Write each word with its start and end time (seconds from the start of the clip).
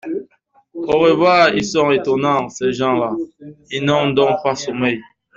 Au 0.73 0.97
revoir! 0.97 1.49
ils 1.53 1.63
sont 1.63 1.91
étonnants 1.91 2.49
ces 2.49 2.73
gens-là! 2.73 3.13
ils 3.69 3.85
n’ont 3.85 4.09
donc 4.09 4.39
pas 4.43 4.55
sommeil. 4.55 4.99